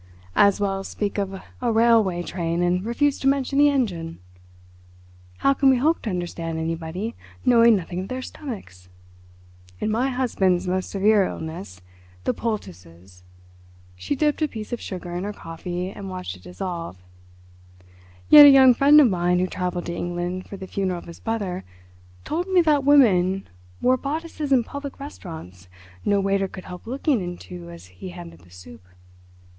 [0.35, 4.17] As well speak of a railway train and refuse to mention the engine.
[5.37, 7.13] How can we hope to understand anybody,
[7.45, 8.89] knowing nothing of their stomachs?
[9.79, 13.21] In my husband's most severe illness—the poultices—"
[13.95, 16.97] She dipped a piece of sugar in her coffee and watched it dissolve.
[18.27, 21.19] "Yet a young friend of mine who travelled to England for the funeral of his
[21.19, 21.63] brother
[22.23, 23.47] told me that women
[23.83, 25.67] wore bodices in public restaurants
[26.03, 28.83] no waiter could help looking into as he handed the soup."